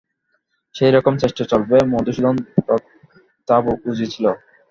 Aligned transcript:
সেইরকম 0.75 1.13
চেষ্টা 1.21 1.43
চলবে 1.51 1.77
মধুসূদন 1.91 2.35
তা 3.47 3.55
বুঝেছিল। 3.83 4.25